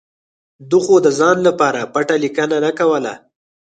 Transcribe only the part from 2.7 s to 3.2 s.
کوله.